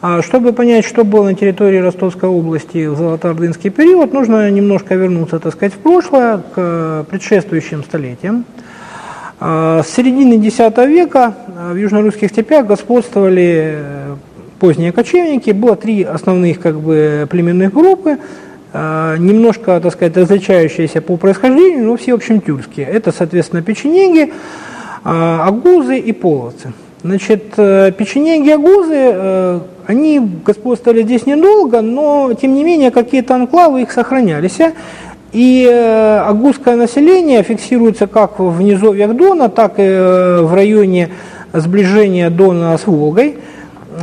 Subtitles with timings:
[0.00, 5.40] А чтобы понять, что было на территории Ростовской области в Золотоордынский период, нужно немножко вернуться,
[5.40, 8.44] так сказать, в прошлое, к предшествующим столетиям.
[9.40, 11.34] А, с середины X века
[11.72, 14.14] в южно-русских степях господствовали э,
[14.60, 15.50] поздние кочевники.
[15.50, 18.18] Было три основных как бы, племенных группы,
[18.72, 22.86] а, немножко, так сказать, различающиеся по происхождению, но все, в общем, тюркские.
[22.86, 24.32] Это, соответственно, печенеги,
[25.02, 26.72] агузы и половцы.
[27.02, 33.36] Значит, э, печенеги и агузы э, они господствовали здесь недолго, но тем не менее какие-то
[33.36, 34.58] анклавы их сохранялись.
[35.32, 41.10] И э, агузское население фиксируется как в низовьях Дона, так и в районе
[41.52, 43.38] сближения Дона с Волгой.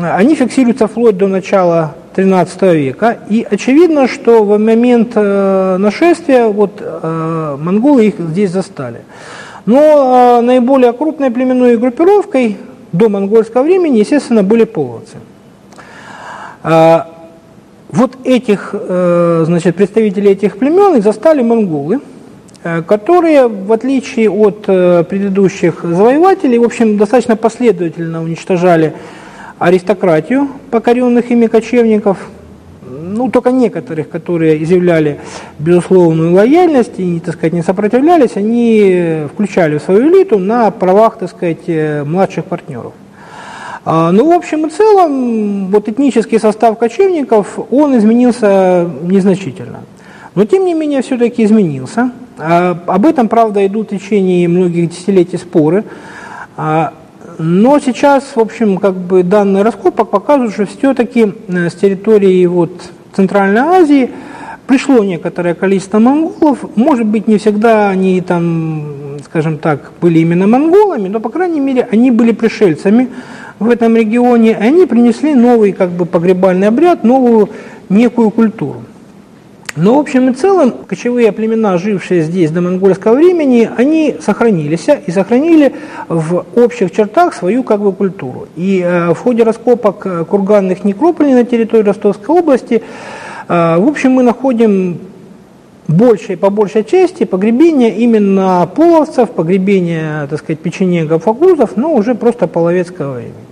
[0.02, 3.18] Они фиксируются вплоть до начала XIII века.
[3.30, 9.02] И очевидно, что в момент нашествия вот, монголы их здесь застали.
[9.66, 12.58] Но наиболее крупной племенной группировкой
[12.98, 15.18] до монгольского времени, естественно, были половцы.
[16.64, 17.08] А,
[17.92, 22.00] вот этих, э, значит, представителей этих племен застали монголы,
[22.64, 28.94] э, которые, в отличие от э, предыдущих завоевателей, в общем, достаточно последовательно уничтожали
[29.60, 32.18] аристократию покоренных ими кочевников,
[33.16, 35.20] ну, только некоторых, которые изъявляли
[35.60, 41.30] безусловную лояльность и, так сказать, не сопротивлялись, они включали в свою элиту на правах, так
[41.30, 41.68] сказать,
[42.06, 42.94] младших партнеров.
[43.88, 49.82] А, ну, в общем и целом, вот этнический состав кочевников, он изменился незначительно.
[50.34, 52.12] Но, тем не менее, все-таки изменился.
[52.40, 55.84] А, об этом, правда, идут в течение многих десятилетий споры.
[56.58, 56.94] А,
[57.38, 62.72] но сейчас, в общем, как бы данные раскопок показывают, что все-таки э, с территории вот
[63.16, 64.12] Центральной Азии
[64.68, 66.66] пришло некоторое количество монголов.
[66.76, 71.88] Может быть, не всегда они там, скажем так, были именно монголами, но, по крайней мере,
[71.92, 73.10] они были пришельцами,
[73.60, 77.50] в этом регионе, они принесли новый как бы погребальный обряд, новую
[77.90, 78.85] некую культуру.
[79.76, 85.12] Но в общем и целом кочевые племена, жившие здесь до монгольского времени, они сохранились и
[85.12, 85.74] сохранили
[86.08, 88.48] в общих чертах свою как бы культуру.
[88.56, 92.84] И э, в ходе раскопок э, курганных некрополей на территории Ростовской области,
[93.50, 94.98] э, в общем, мы находим
[95.90, 102.48] большей, по большей части погребения именно половцев, погребения, так сказать, печенегов, агузов, но уже просто
[102.48, 103.45] половецкого времени.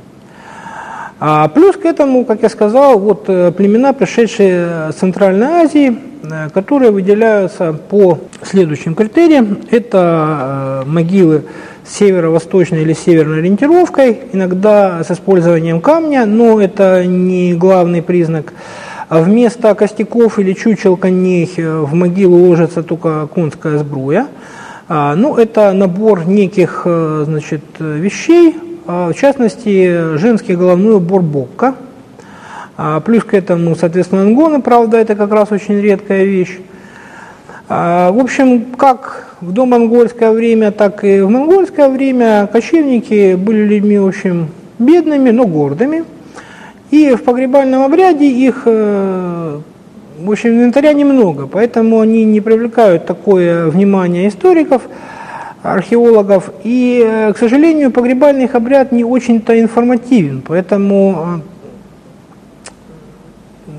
[1.25, 6.49] А плюс к этому, как я сказал, вот э, племена, пришедшие с Центральной Азии, э,
[6.49, 9.59] которые выделяются по следующим критериям.
[9.71, 11.45] Это э, могилы
[11.85, 18.51] с северо-восточной или северной ориентировкой, иногда с использованием камня, но это не главный признак.
[19.07, 24.27] А вместо костяков или чучел коней в могилу ложится только конская сбруя.
[24.89, 31.75] А, ну, это набор неких значит, вещей, в частности, женский головной убор бокка.
[32.75, 36.59] А, плюс к этому, соответственно, ангоны, правда, это как раз очень редкая вещь.
[37.69, 44.07] В общем, как в домонгольское время, так и в монгольское время кочевники были людьми, в
[44.07, 44.49] общем,
[44.79, 46.05] бедными, но гордыми.
[46.91, 49.59] И в погребальном обряде их, э,
[50.19, 54.83] в общем, инвентаря немного, поэтому они не привлекают такое внимание историков,
[55.63, 56.51] археологов.
[56.63, 61.41] И, э, к сожалению, погребальный их обряд не очень-то информативен, поэтому
[63.67, 63.71] э,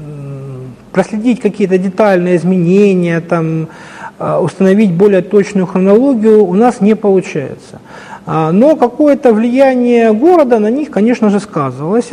[0.92, 3.68] проследить какие-то детальные изменения, там,
[4.16, 7.80] установить более точную хронологию у нас не получается.
[8.26, 12.10] А, но какое-то влияние города на них, конечно же, сказывалось.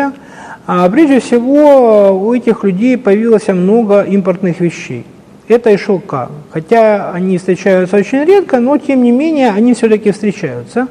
[0.68, 5.06] А прежде всего у этих людей появилось много импортных вещей.
[5.52, 6.30] Это и шелка.
[6.52, 10.88] Хотя они встречаются очень редко, но тем не менее они все-таки встречаются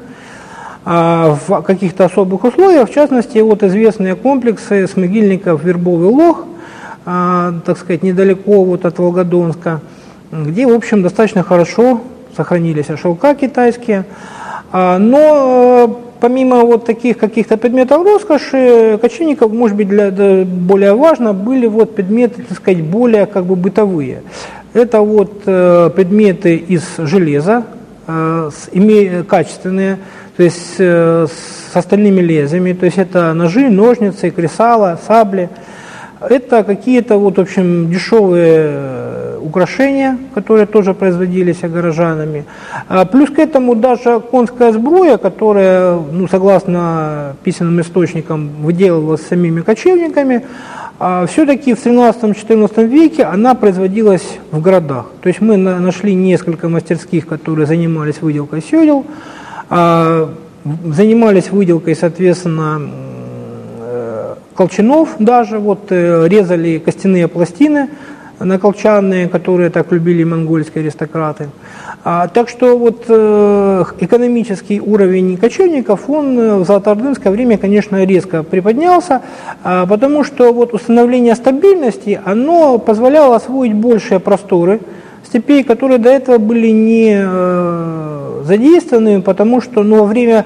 [0.85, 2.87] а, в каких-то особых условиях.
[2.87, 6.45] В частности, вот известные комплексы с могильников Вербовый Лох,
[7.07, 9.81] а, так сказать, недалеко вот от Волгодонска,
[10.31, 12.01] где, в общем, достаточно хорошо
[12.37, 14.05] сохранились шелка китайские.
[14.71, 21.33] А, но помимо вот таких каких-то предметов роскоши, кочевников, может быть, для, для, более важно,
[21.33, 24.21] были вот предметы, так сказать, более как бы бытовые.
[24.73, 27.65] Это вот э, предметы из железа,
[28.07, 29.97] э, с, име, качественные,
[30.37, 35.49] то есть э, с остальными лезвиями, то есть это ножи, ножницы, кресала, сабли.
[36.29, 42.45] Это какие-то вот, в общем, дешевые украшения, которые тоже производились горожанами.
[42.87, 50.43] А плюс к этому даже конская сбруя, которая, ну, согласно писанным источникам, выделывалась самими кочевниками,
[50.99, 55.07] а все-таки в 13-14 веке она производилась в городах.
[55.21, 59.05] То есть мы нашли несколько мастерских, которые занимались выделкой седел,
[59.69, 60.29] а,
[60.85, 63.20] занимались выделкой, соответственно, э,
[64.55, 67.89] колчанов даже, вот резали костяные пластины
[68.43, 71.49] наколчанные, которые так любили монгольские аристократы.
[72.03, 78.43] А, так что вот э, экономический уровень кочевников, он э, в золотоордынское время, конечно, резко
[78.43, 79.21] приподнялся,
[79.63, 84.79] а, потому что вот установление стабильности, оно позволяло освоить большие просторы
[85.23, 90.45] степей, которые до этого были не э, задействованы, потому что ну, во время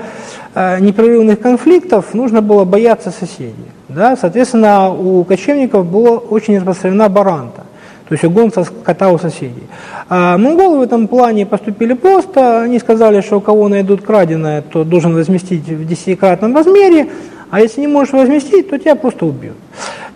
[0.54, 3.75] э, непрерывных конфликтов нужно было бояться соседей.
[3.90, 4.16] Да?
[4.16, 7.64] Соответственно, у кочевников была очень распространена баранта
[8.08, 9.64] то есть угон скота у соседей.
[10.10, 14.84] А монголы в этом плане поступили просто, они сказали, что у кого найдут краденое, то
[14.84, 17.10] должен возместить в десятикратном размере,
[17.50, 19.56] а если не можешь возместить, то тебя просто убьют.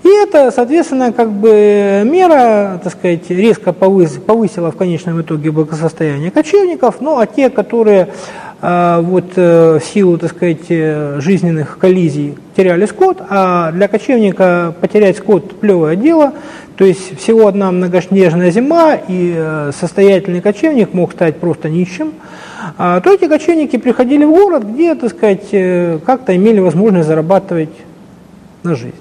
[0.03, 7.01] И это, соответственно, как бы мера, так сказать, резко повысила в конечном итоге благосостояние кочевников,
[7.01, 8.09] ну а те, которые
[8.61, 15.17] вот э, в силу, так сказать, э, жизненных коллизий теряли скот, а для кочевника потерять
[15.17, 16.33] скот– плевое дело,
[16.75, 22.13] то есть всего одна многоснежная зима, и э, состоятельный кочевник мог стать просто нищим,
[22.77, 25.49] а, то эти кочевники приходили в город, где, так сказать,
[26.05, 27.69] как-то имели возможность зарабатывать
[28.63, 28.95] на жизнь.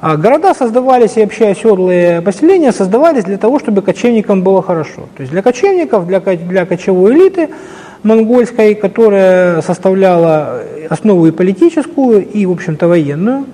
[0.00, 5.02] А города создавались и вообще оседлые поселения создавались для того, чтобы кочевникам было хорошо.
[5.16, 7.50] То есть для кочевников, для, для кочевой элиты–
[8.02, 13.46] монгольской, которая составляла основу и политическую, и, в общем-то, военную.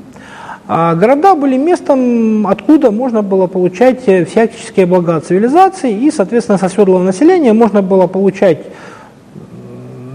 [0.67, 7.03] А города были местом, откуда можно было получать всяческие блага цивилизации, и, соответственно, со седлого
[7.03, 8.61] населения можно было получать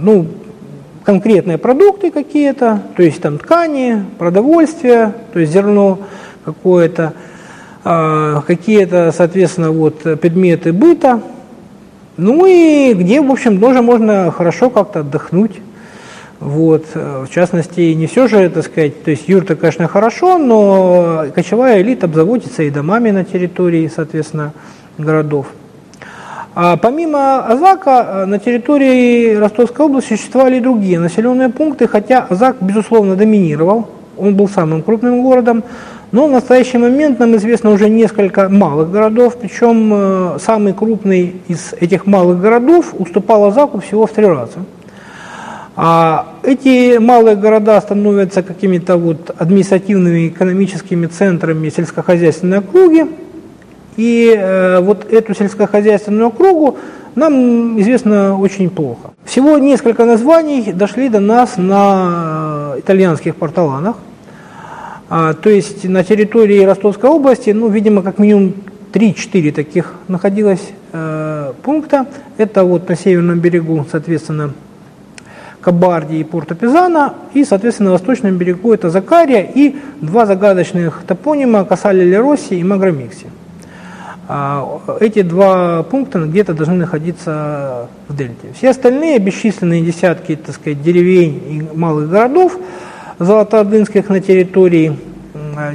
[0.02, 0.26] ну,
[1.04, 6.00] конкретные продукты какие-то, то есть там ткани, продовольствие, то есть зерно
[6.46, 7.14] какое-то,
[7.84, 11.22] а, какие-то, соответственно, вот предметы быта,
[12.20, 15.62] ну и где, в общем, тоже можно хорошо как-то отдохнуть.
[16.40, 21.82] Вот, в частности, не все же, так сказать, то есть юрта, конечно, хорошо, но кочевая
[21.82, 24.54] элита обзаводится и домами на территории, соответственно,
[24.98, 25.48] городов.
[26.56, 33.16] А помимо Азака, на территории Ростовской области существовали и другие населенные пункты, хотя Азак, безусловно,
[33.16, 35.64] доминировал, он был самым крупным городом,
[36.12, 41.74] но в настоящий момент нам известно уже несколько малых городов, причем э, самый крупный из
[41.80, 44.60] этих малых городов уступал Азаку всего в три раза.
[45.76, 53.06] А эти малые города становятся какими-то вот административными экономическими центрами сельскохозяйственной округи.
[53.96, 56.78] И э, вот эту сельскохозяйственную округу
[57.16, 59.12] нам известно очень плохо.
[59.26, 63.96] Всего несколько названий дошли до нас на э, итальянских порталанах.
[65.10, 68.54] А, то есть на территории Ростовской области, ну, видимо, как минимум
[68.94, 72.06] 3-4 таких находилось э, пункта.
[72.38, 74.54] Это вот на северном берегу, соответственно,
[75.62, 81.66] Кабардии и Порто Пизана, и, соответственно, на восточном берегу это Закария и два загадочных топонима
[81.66, 83.28] Касали Лероси и Магромикси.
[84.28, 88.54] А, эти два пункта где-то должны находиться в дельте.
[88.56, 91.42] Все остальные бесчисленные десятки, так сказать, деревень
[91.74, 92.56] и малых городов–
[93.20, 94.98] золотоордынских на территории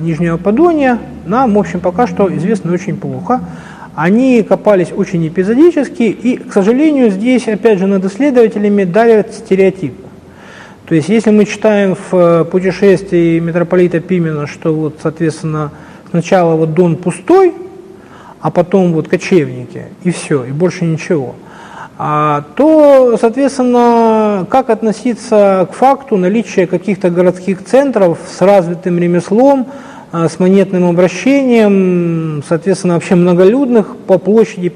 [0.01, 3.41] Нижнего Подония нам, в общем, пока что известно очень плохо.
[3.95, 10.03] Они копались очень эпизодически, и, к сожалению, здесь, опять же, над исследователями давят стереотипы.
[10.87, 15.71] То есть, если мы читаем в э, путешествии митрополита Пимена, что вот, соответственно,
[16.11, 17.55] сначала вот Дон пустой,
[18.41, 21.37] а потом вот кочевники, и все, и больше ничего–
[21.97, 29.69] то, соответственно, как относиться к факту наличия каких-то городских центров с развитым ремеслом,
[30.11, 34.73] а, с монетным обращением, соответственно, вообще многолюдных по площади,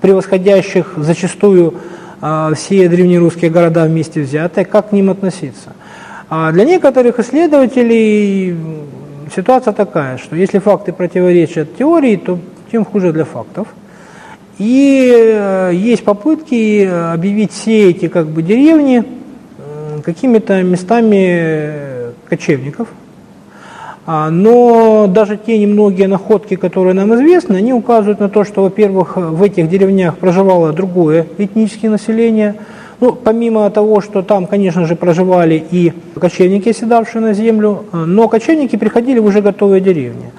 [0.00, 1.74] превосходящих зачастую
[2.22, 5.74] а, все древнерусские города вместе взятые, как к ним относиться?
[6.30, 8.54] Для некоторых исследователей
[9.34, 12.38] ситуация такая, что если факты противоречат теории, то
[12.70, 13.68] тем хуже для фактов–
[14.58, 19.04] и э, есть попытки объявить все эти как бы, деревни
[20.02, 22.88] какими-то местами кочевников.
[24.10, 29.18] А, но даже те немногие находки, которые нам известны, они указывают на то, что, во-первых,
[29.18, 32.54] в этих деревнях проживало другое этническое население.
[33.00, 38.28] Ну, помимо того, что там, конечно же, проживали и кочевники, оседавшие на землю, э, но
[38.28, 40.32] кочевники приходили в уже готовые деревни.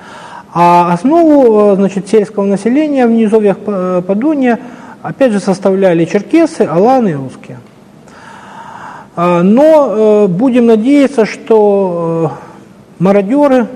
[0.53, 4.59] А основу э, значит, сельского населения в низовьях э, Подуния
[5.01, 7.59] опять же составляли черкесы, аланы и русские.
[9.15, 12.33] А, но э, будем надеяться, что
[12.97, 13.67] мародеры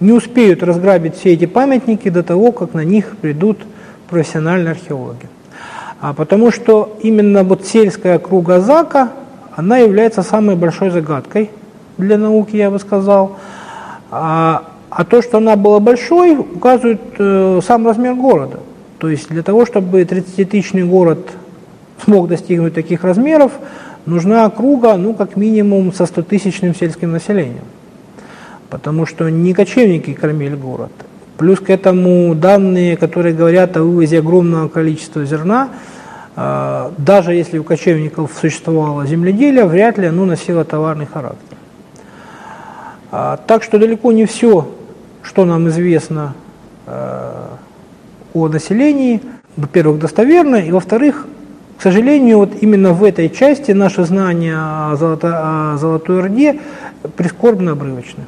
[0.00, 3.58] не успеют разграбить все эти памятники до того, как на них придут
[4.08, 5.28] профессиональные археологи.
[6.00, 9.12] А потому что именно вот сельская округа Зака,
[9.56, 11.50] она является самой большой загадкой
[11.96, 13.38] для науки, я бы сказал.
[14.10, 14.64] А,
[14.94, 18.60] а то, что она была большой, указывает э, сам размер города.
[18.98, 21.18] То есть для того, чтобы 30-тысячный город
[22.04, 23.50] смог достигнуть таких размеров,
[24.06, 27.64] нужна округа, ну, как минимум, со 100-тысячным сельским населением.
[28.70, 30.92] Потому что не кочевники кормили город.
[31.38, 35.70] Плюс к этому данные, которые говорят о вывозе огромного количества зерна,
[36.36, 41.58] э, даже если у кочевников существовало земледелие, вряд ли оно носило товарный характер.
[43.16, 44.68] А, так что далеко не все,
[45.24, 46.34] что нам известно
[46.86, 47.46] э,
[48.34, 49.20] о населении,
[49.56, 51.26] во-первых, достоверно, и во-вторых,
[51.78, 56.60] к сожалению, вот именно в этой части наши знания о, Золото, о Золотой Орде
[57.16, 58.24] прискорбно обрывочны.